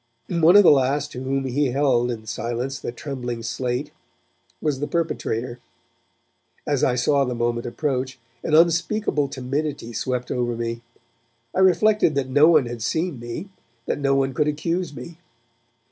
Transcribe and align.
One 0.39 0.55
of 0.55 0.63
the 0.63 0.71
last 0.71 1.11
to 1.11 1.21
whom 1.21 1.45
he 1.45 1.67
held, 1.67 2.09
in 2.09 2.25
silence, 2.25 2.79
the 2.79 2.91
trembling 2.91 3.43
slate 3.43 3.91
was 4.59 4.79
the 4.79 4.87
perpetrator. 4.87 5.59
As 6.65 6.83
I 6.83 6.95
saw 6.95 7.23
the 7.23 7.35
moment 7.35 7.67
approach, 7.67 8.17
an 8.43 8.55
unspeakable 8.55 9.27
timidity 9.27 9.93
swept 9.93 10.31
over 10.31 10.55
me. 10.55 10.81
I 11.53 11.59
reflected 11.59 12.15
that 12.15 12.29
no 12.29 12.47
one 12.47 12.65
had 12.65 12.81
seen 12.81 13.19
me, 13.19 13.49
that 13.85 13.99
no 13.99 14.15
one 14.15 14.33
could 14.33 14.47
accuse 14.47 14.91
me. 14.91 15.17